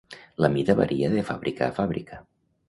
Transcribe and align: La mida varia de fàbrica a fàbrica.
La 0.45 0.49
mida 0.55 0.75
varia 0.79 1.11
de 1.17 1.25
fàbrica 1.27 1.69
a 1.69 1.77
fàbrica. 1.77 2.21